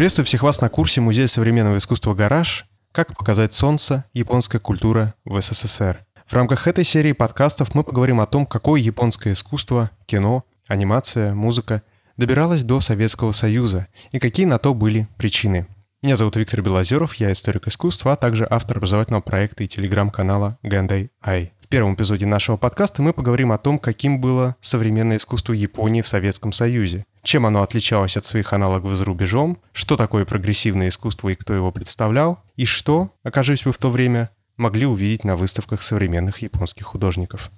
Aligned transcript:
Приветствую 0.00 0.24
всех 0.24 0.44
вас 0.44 0.62
на 0.62 0.70
курсе 0.70 1.02
Музея 1.02 1.26
современного 1.26 1.76
искусства 1.76 2.14
«Гараж. 2.14 2.64
Как 2.90 3.14
показать 3.14 3.52
солнце. 3.52 4.06
Японская 4.14 4.58
культура 4.58 5.12
в 5.26 5.38
СССР». 5.38 6.06
В 6.26 6.32
рамках 6.32 6.66
этой 6.66 6.84
серии 6.84 7.12
подкастов 7.12 7.74
мы 7.74 7.84
поговорим 7.84 8.18
о 8.22 8.26
том, 8.26 8.46
какое 8.46 8.80
японское 8.80 9.34
искусство, 9.34 9.90
кино, 10.06 10.46
анимация, 10.68 11.34
музыка 11.34 11.82
добиралось 12.16 12.62
до 12.62 12.80
Советского 12.80 13.32
Союза 13.32 13.88
и 14.10 14.18
какие 14.18 14.46
на 14.46 14.58
то 14.58 14.72
были 14.72 15.06
причины. 15.18 15.66
Меня 16.00 16.16
зовут 16.16 16.36
Виктор 16.36 16.62
Белозеров, 16.62 17.16
я 17.16 17.30
историк 17.30 17.68
искусства, 17.68 18.14
а 18.14 18.16
также 18.16 18.46
автор 18.48 18.78
образовательного 18.78 19.20
проекта 19.20 19.64
и 19.64 19.68
телеграм-канала 19.68 20.56
Гандай 20.62 21.10
Ай. 21.22 21.52
В 21.60 21.68
первом 21.68 21.94
эпизоде 21.94 22.24
нашего 22.24 22.56
подкаста 22.56 23.02
мы 23.02 23.12
поговорим 23.12 23.52
о 23.52 23.58
том, 23.58 23.78
каким 23.78 24.18
было 24.18 24.56
современное 24.62 25.18
искусство 25.18 25.52
Японии 25.52 26.00
в 26.00 26.08
Советском 26.08 26.54
Союзе, 26.54 27.04
чем 27.22 27.46
оно 27.46 27.62
отличалось 27.62 28.16
от 28.16 28.24
своих 28.24 28.52
аналогов 28.52 28.94
за 28.94 29.04
рубежом, 29.04 29.58
что 29.72 29.96
такое 29.96 30.24
прогрессивное 30.24 30.88
искусство 30.88 31.28
и 31.28 31.34
кто 31.34 31.54
его 31.54 31.70
представлял, 31.72 32.42
и 32.56 32.64
что, 32.64 33.10
окажись 33.22 33.64
вы 33.64 33.72
в 33.72 33.78
то 33.78 33.90
время, 33.90 34.30
могли 34.56 34.86
увидеть 34.86 35.24
на 35.24 35.36
выставках 35.36 35.82
современных 35.82 36.38
японских 36.38 36.86
художников. 36.86 37.50